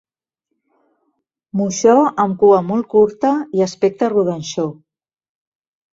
Moixó 1.61 1.93
amb 2.25 2.39
cua 2.45 2.63
molt 2.71 2.89
curta 2.95 3.35
i 3.59 3.65
aspecte 3.69 4.13
rodanxó. 4.19 4.69